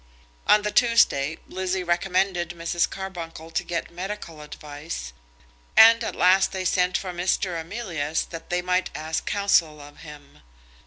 [0.47, 2.89] On the Tuesday, Lizzie recommended Mrs.
[2.89, 5.13] Carbuncle to get medical advice,
[5.77, 7.61] and at last they sent for Mr.
[7.61, 10.39] Emilius that they might ask counsel of him.